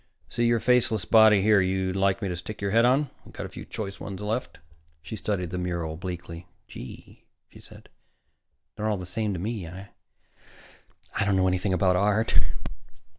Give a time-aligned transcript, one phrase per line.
[0.29, 3.11] See any faceless body here you'd like me to stick your head on?
[3.23, 4.57] We've got a few choice ones left."
[5.03, 6.47] She studied the mural bleakly.
[6.67, 7.87] "Gee," she said,
[8.75, 9.67] "they're all the same to me.
[9.67, 9.87] I
[11.23, 12.39] don't know anything about art."